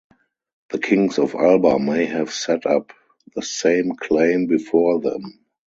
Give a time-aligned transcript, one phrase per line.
[0.69, 2.91] The kings of Alba may have set up
[3.35, 5.41] the same claim before them.